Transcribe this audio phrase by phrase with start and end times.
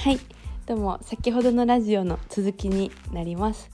[0.00, 0.20] はい。
[0.64, 3.68] どうも先ほどのラジオの続きになります。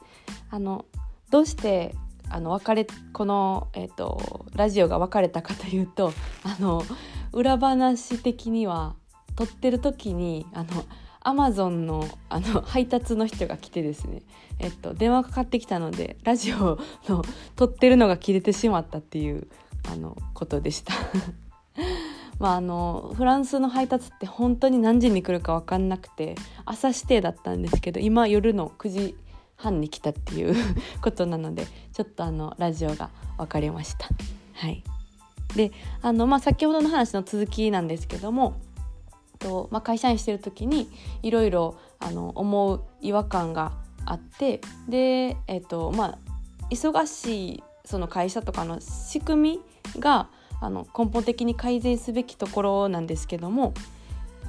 [0.49, 0.87] あの
[1.31, 1.95] どうして
[2.31, 6.83] あの別れこの、えーと、ラジオが別れたかというとあの
[7.33, 8.95] 裏話的には
[9.37, 10.87] 撮ってる時にあの
[11.21, 14.23] アマゾンのあの配達の人が来てですね、
[14.59, 17.23] えっと、電話かかってきたのでラジオの
[17.55, 19.47] 撮ってるのが切れてしまったっていう
[19.93, 20.95] あのことでした。
[22.39, 26.35] まあ、あのフランスの配達って本当に何時に来るか分かんなくて
[26.65, 29.17] 朝指定だったんですけど今夜の9時
[29.57, 30.55] 半に来たっていう
[31.01, 34.09] ことなのでちょっとあのラジオが分かりました。
[34.55, 34.83] はい
[35.55, 35.71] で
[36.03, 38.57] あの、まあ、先ほどの話の続きなんですけども、
[39.71, 40.89] まあ、会社員してる時に
[41.23, 43.73] いろいろ思う違和感が
[44.05, 46.19] あってで、えっとまあ、
[46.71, 49.61] 忙しいその会社とかの仕組
[49.95, 50.29] みが
[50.65, 53.75] あの根本的に改善すべきところなんですけども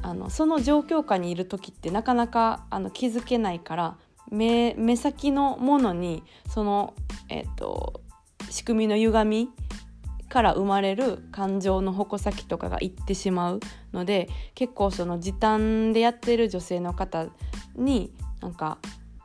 [0.01, 3.97] あのその状況下にいる時ってなかなかあの気づけないから
[4.31, 6.93] 目目先のものにその、
[7.29, 8.01] えっと、
[8.49, 9.49] 仕組みの歪み
[10.29, 13.59] から生まれる感情の矛先とかがいってしまう
[13.93, 17.27] ので結構その時短でやってる女性の方
[17.75, 18.77] になんか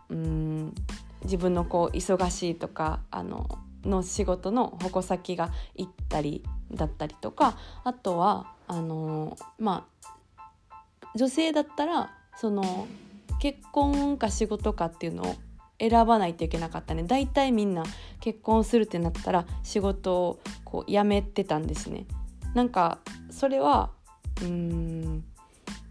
[0.08, 0.74] うん
[1.22, 3.48] 自分のこう忙しいとかあの
[3.84, 9.86] の仕事の矛先がいったりだったりとかあとはあのま
[11.02, 12.86] あ女性だったらその
[13.40, 15.34] 結婚か仕事かっていうのを
[15.78, 17.82] 選ばないといけなかったね大体みんな
[18.20, 22.06] 結婚するってなったら仕事をこう辞めてたんですね。
[22.54, 22.98] なんか
[23.30, 23.90] それは
[24.42, 25.24] うーん、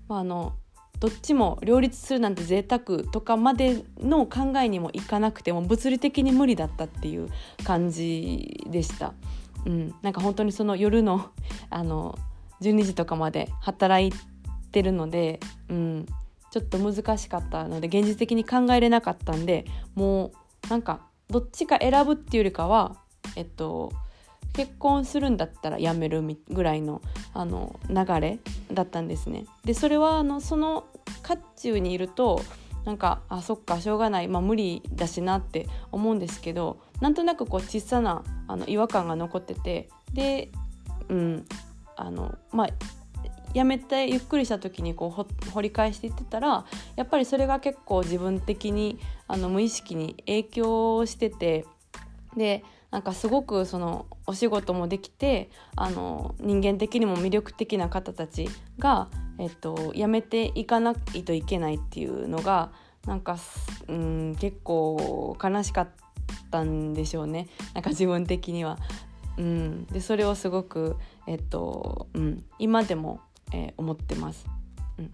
[0.07, 0.53] まあ、あの
[0.99, 7.29] どっちも両立するなんて贅沢とかまでの考えにもいかなくても物理的に無理だったっていう
[7.63, 9.13] 感じでした。
[9.65, 11.29] うん、なんか本当にその夜の
[11.69, 12.17] あの
[12.61, 14.11] 12時とかまで働い
[14.71, 16.05] てるので、うん、
[16.51, 19.65] ちょっと難しかったので現実的に考えれなかったんで
[19.95, 22.97] もうなんかどっちか選ぶっていうよりかは
[23.35, 23.91] えっと
[24.53, 27.01] 結婚するんだったら辞めるぐらいの
[27.33, 28.39] あの流れ
[28.71, 29.45] だったんですね。
[29.63, 30.85] でそれはあのその
[31.21, 32.41] 渦中にいると
[32.85, 40.51] なんかあそっかしょうがない、まあ、無理だしなって思うんですけどなんとなくこう小さなあの違和感が残っててで
[41.07, 41.45] うん
[41.95, 42.69] あのまあ
[43.53, 46.65] やめてゆっくりした時にこう掘り返していってたら
[46.95, 51.65] やっぱりそれが結構自分的にあの無意識に影響してて
[52.37, 58.49] でなんかすごくそのお仕事もできてあの人間的にも魅力的な方たち
[58.79, 62.71] が、えっと、辞めていかないといけないっていうのが
[63.05, 63.37] なんか、
[63.87, 66.08] うん、結構悲しかった。
[66.63, 68.77] んでしょうねなんか自分的には。
[69.37, 73.21] うん、でそれをすごく、えっとうん、今でも
[73.53, 74.45] えー、思ってます。
[74.97, 75.11] うん、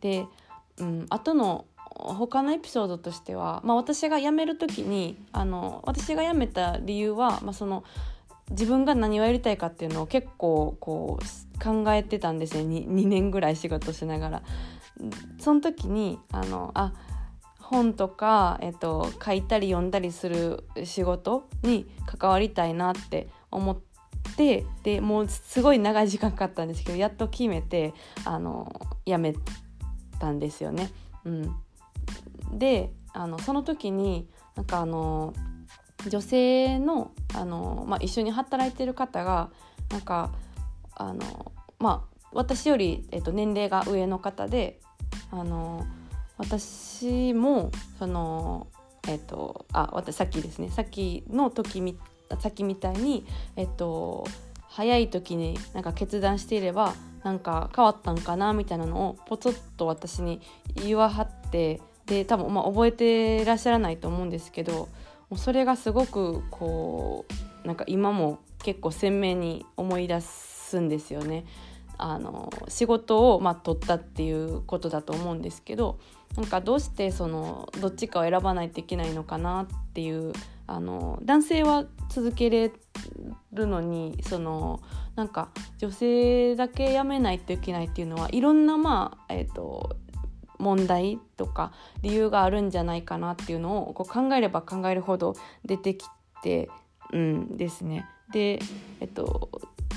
[0.00, 0.26] で、
[0.78, 7.84] うん、後の他のエピソードとしては、まあ、私が辞める時にあの私が辞めた理由は、まあ、その
[8.50, 14.42] 自分が何をやりたいかっていうのを結構こう考えてたんですね 2, 2年ぐらい仕事しながら。
[15.38, 16.92] その時にあのあ
[17.64, 23.84] 本とか、えっと、書いたり読んだりする仕事に関わりたいなって思って。
[24.82, 27.92] でもうすごい長い時間かかったんですけどやっと決めて
[28.24, 28.72] あの
[29.04, 29.34] 辞め
[30.18, 30.90] たんですよね。
[31.24, 31.54] うん、
[32.58, 34.26] であのその時に
[34.56, 35.34] なんかあの
[36.08, 39.50] 女性のあの、まあ、一緒に働いてる方が
[39.90, 40.32] なんか
[40.96, 44.80] あのまあ私より、えっと、年齢が上の方で
[45.30, 45.86] あの
[46.38, 48.66] 私もその
[49.06, 51.96] えっとあ私さっきですねさっきの時み
[52.40, 53.24] さっきみたいに、
[53.56, 54.26] えっと、
[54.68, 60.40] 早い時になんか決断していればなんか変わったんかなみたいなのをポツッと私に
[60.74, 67.24] 言わはってで多分まあ覚えてらっしゃらないと思うんですけどもうそれがすごくこ
[67.64, 71.44] うなんか今も結構鮮明に思い出すんですよね。
[71.96, 76.00] あの仕事をまあ取ったっていうことだと思うんですけど
[76.36, 80.32] なんかどうしてそのどっちかを選ばないといけないのかなっていう
[80.66, 82.72] あの男性は続けれ
[83.52, 84.80] るのにその
[85.14, 89.96] なんか女性だけ辞めないといけないっていうのはいろんなまあえっ、ー、と
[90.58, 91.72] 問題とか
[92.02, 95.34] 理由があるんじゃないかなっていうのをこう考えれば考えるほど
[95.64, 96.06] 出てき
[96.42, 96.68] て
[97.12, 98.06] うんですね。
[98.32, 98.58] で
[99.00, 99.50] えっと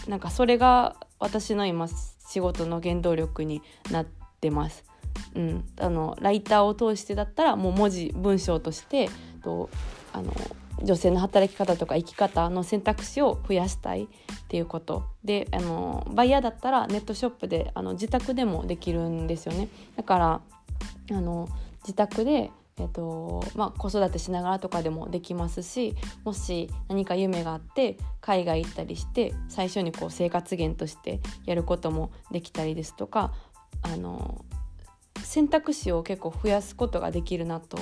[0.07, 3.61] なんかそれが私の今仕事の原動力に
[3.91, 4.05] なっ
[4.41, 4.86] てます。
[5.35, 9.09] うん、あのライターを通してだったらもう文字文章として
[9.43, 9.69] と
[10.13, 10.33] あの
[10.83, 14.07] 女性の働き方とか生き方の選択肢を増やしたいっ
[14.47, 15.05] ていうこと。
[15.23, 19.69] であのバイヤーだったらネットショップであの自宅でもできるんですよね。
[19.95, 20.41] だから
[21.11, 21.47] あの
[21.81, 33.33] 自宅でえっとまあ、子育てしながらとかでもできますしもし何か夢があって海外行ったりして最初にこう生活源としてやることもできたりですとか
[33.81, 34.45] あの
[35.27, 37.77] 選択肢を結構増やすことができるなと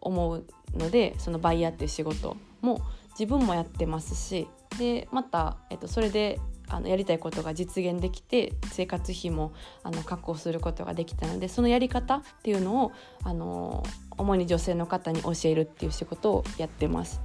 [0.00, 0.44] 思う
[0.74, 2.80] のでそのバイヤーっていう仕事も
[3.18, 4.48] 自分もやってますし
[4.78, 6.38] でまた、えっと、それで
[6.68, 9.52] あのやりたいことが実現できて生活費も
[9.82, 12.92] あの確保することができたのでそのやり方っていうのを
[13.24, 13.82] あの
[14.16, 17.20] 主に女性の方に教えるっていう仕事をやってます。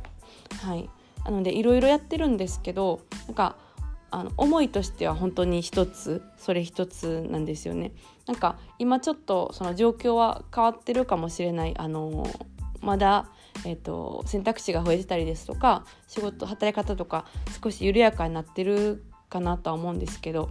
[0.62, 0.90] はい、
[1.26, 3.58] なのでいろいろやってるんですけどなんか
[4.16, 7.92] あの思いとしては本当に一つそれ一つなんですよね。
[8.28, 12.26] なんか今ちょっとその状況は変わってるかもしれないあの
[12.82, 13.28] まだ、
[13.66, 17.26] えーと、選択肢が増えてたりですとか仕事働き方とか
[17.62, 20.50] 少し緩やかになってるかなとは思うんですけど、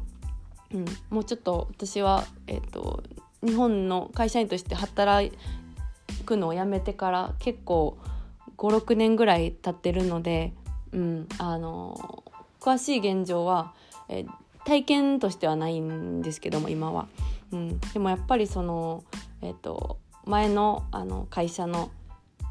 [0.73, 3.03] うん、もうちょっと私は、えーと
[3.45, 5.31] 日本の会社員として働
[6.25, 7.99] くのをやめてから結構
[8.57, 10.55] 56年ぐらい経ってるので、
[10.93, 12.25] うん、あの
[12.65, 13.75] 詳しい現状は、
[14.09, 14.25] え
[14.65, 17.07] 体験としてはないんですけども今は、
[17.53, 19.05] うん、でもやっぱりその、
[19.43, 21.91] えーと、前のあの会社の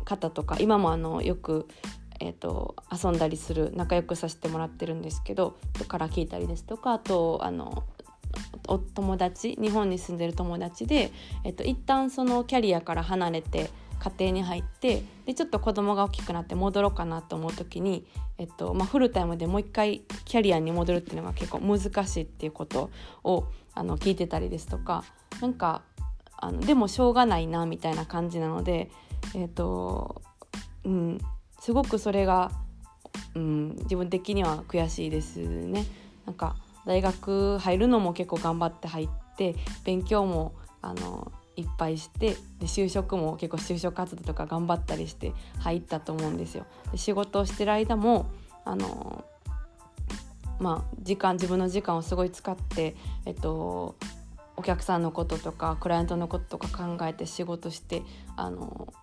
[0.05, 1.67] 方とか今もあのよく、
[2.19, 5.57] えーと、遊んだりする仲良くさせてもらってるんですけど
[5.87, 7.83] から聞いたりですとかあとあの
[8.67, 11.11] お友達日本に住んでる友達で、
[11.43, 13.71] えっと、一旦そのキャリアから離れて
[14.03, 18.05] 家庭に入ってでちょっと子供が大きくなって戻ろうかなと思う時に、
[18.37, 22.89] えっとまあ、フルタイムでもう一回キャリアに戻るっていうのが結構難しいっていうこと
[23.23, 25.05] をあの聞いてたりですとか
[25.39, 25.83] なんか
[26.37, 28.91] あのでもしょうがないなみたいな感じなので、
[29.33, 30.21] えっと
[30.83, 31.19] うん、
[31.61, 32.51] すごくそれが、
[33.35, 35.85] うん、自分的には悔しいですね。
[36.25, 46.65] なんか大学入るのも結構頑張って入って勉強もあのいっぱいしてで就職も結構就職活動とか頑張ったりして入ったと思うんですよ。
[46.91, 48.27] で仕事をしてる間も
[48.65, 49.23] あの
[50.59, 52.95] まあ時間自分の時間をすごい使って、
[53.25, 53.95] えっと、
[54.55, 58.03] お客さんのこととかクライアントのこととか考えて仕事して
[58.35, 58.93] あの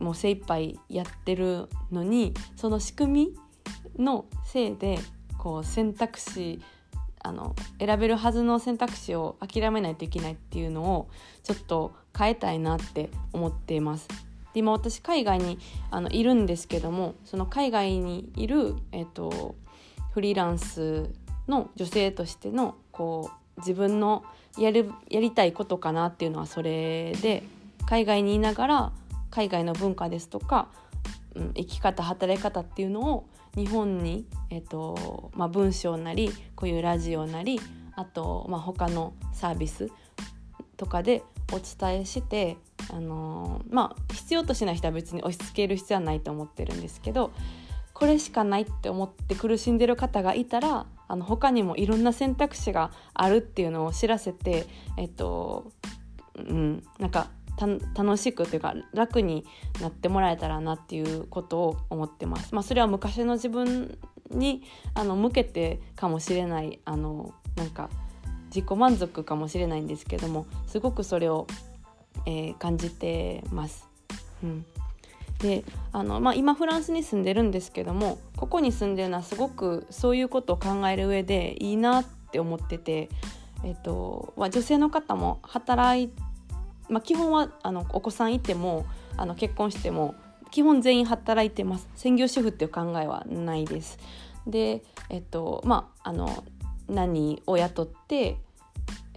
[0.00, 3.30] もう精一杯やってるのにその仕組
[3.96, 4.98] みのせいで
[5.38, 6.60] こう選択肢
[7.24, 11.08] あの選べるはずの選択肢を諦めないといけないっていうのを
[11.42, 14.06] ちょっと変えたいなって思っています。
[14.52, 15.58] で今私海外に
[15.90, 19.56] あのいるんですけどもその海外にいる、えーと、
[20.12, 21.10] フリーランス
[21.48, 24.22] の女性としてのこう自分の
[24.58, 27.42] やるやりたいことかなっていうのはそれで
[27.86, 28.92] 海外にいながら
[29.30, 30.68] 海外の文化ですとか、
[31.34, 37.60] うん、生き方働き方っていうのを日本に、えーとまあ、文章なりこういうラジオなり
[37.96, 39.90] あと、まあ、他のサービス
[40.76, 41.22] とかで
[41.52, 42.56] お伝えして、
[42.92, 47.32] あのー、まあ必要としない人は別に押し付ける必要はないと思ってるんですけど
[47.92, 54.66] これしかないって思って苦しんでる方がいたらあの他にもいろんな選択肢があるっていうのを知らせて
[54.96, 55.70] えっと
[56.36, 59.44] うんなんか楽しくというか楽に
[59.80, 62.54] なってもらえたらなっていうことを思ってます。
[62.54, 63.98] まあ、それは昔の自分
[64.30, 64.62] に
[64.94, 67.90] あの向けてかもしれないあのなんか
[68.46, 71.46] 自己満足かもしれないんですけどもすごくそれを、
[72.26, 73.88] えー、感じてます。
[74.42, 74.64] うん
[75.38, 83.08] であの、まあ、今フランスに住んでるんですけどもここに住んでるのはすごくそういうことを考える上でいいなって思ってて、
[83.64, 86.10] えっとまあ、女性の方も働い
[86.94, 88.86] まあ、基本はあのお子さんいても
[89.16, 90.14] あの結婚しても
[90.52, 93.98] 基本全員働いてます専業主婦っていう考えはないです。
[94.46, 96.44] でえっとまああの
[96.88, 98.36] 何を雇って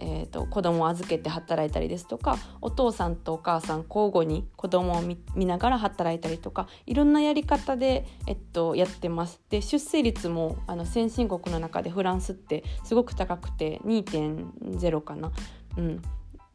[0.00, 9.40] えーと、子供を預けて働いたりですとかお父さんとお母さん交互に子供を見ながら働いたりとかいろんなやり方で、えっと、やってます。
[9.50, 15.32] で出生率もあの先進国の中でフランスってすごく高くて2.0かな。
[15.76, 16.02] うん、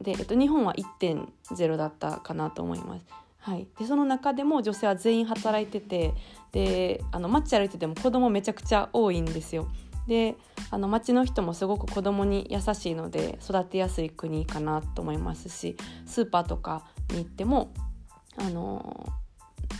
[0.04, 3.04] で、えっと、日本は1.0だったかなと思います。
[3.40, 6.14] はい、でその中でも女性は全員働いてて
[6.52, 9.68] であの街歩いてても子供めちゃくちゃ多いんですよ。
[10.06, 10.36] で
[10.70, 17.72] あの町の人もすごく子供に優しいので育てやすい国かなと思いますしスーパーとかに行っても
[18.36, 19.12] あの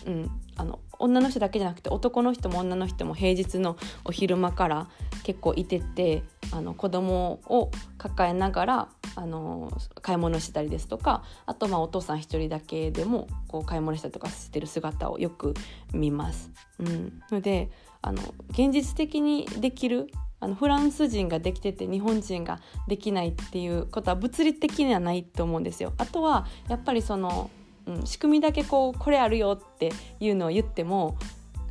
[0.07, 4.89] うん、あの女の人だけじゃなくて男の人も女の人も平日のお昼間から
[5.23, 6.23] 結構いてて
[6.55, 15.55] あの子供を抱えながらあの買い物したりですとかあとまあお父さん一人だけでもこう買い物したりとかしてる姿をよく
[15.93, 16.53] 見ます。
[16.79, 17.71] うん、ので
[18.03, 20.09] あの現実的にできる
[20.39, 25.93] あのフランス人ができてて日本人ができないっていうことは物理的にはないと思うんですよ。
[25.99, 27.51] あとはやっぱりその、
[27.87, 31.17] うん、仕組みだけこうこれあるよっていうのを言っても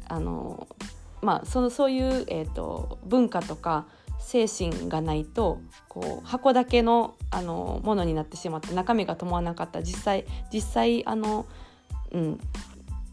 [0.09, 0.67] あの
[1.21, 3.85] まあそのそういう、えーと、文化とか
[4.23, 11.45] 精神がないとこう箱だけのあのものになってしまって中身が伴わなかった実際実際あの、
[12.11, 12.39] うん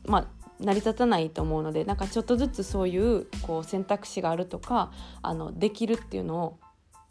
[0.07, 0.27] まあ、
[0.61, 6.59] 成り立たないと思うのでなんかちょっとずつそういうこう選択肢があるとかあのできるっていうのを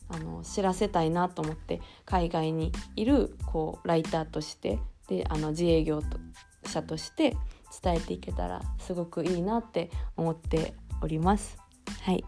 [0.08, 6.02] あの知らせたいなと思って海外にいるこうライターとしてであの自営業
[6.66, 7.36] 者として
[7.84, 11.58] 伝えていけたらすごくいいなって思っております。
[12.02, 12.24] はい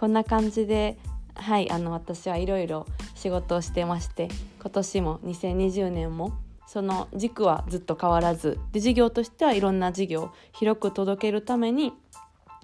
[0.00, 0.98] こんな感じで
[1.34, 4.28] はいあの私はいろいろ仕事をしてまして
[4.60, 6.32] 今年も2020年も
[6.66, 11.92] その軸はずっと変わらずで事業としてはいろんな事業広く届けるために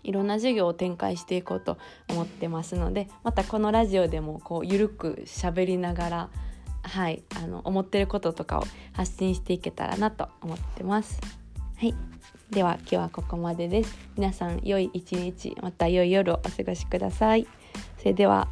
[0.05, 6.29] いろんな事業を展開していこうと思ってますのでまたこのラジオでもこうゆるく喋りながら
[6.83, 11.21] はいあの思ってることとかを発信していけたらなと思ってます。
[11.77, 11.95] はい
[12.51, 13.99] では今日はここまでです。
[14.17, 17.49] 皆さん良い一日また良い夜をお過ごしください。
[17.99, 18.49] それでは。